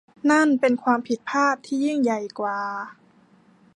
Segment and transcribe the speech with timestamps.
[0.31, 2.59] นั่นเป็นความผิดพลาดที่ยิ่งใหญ่กว่า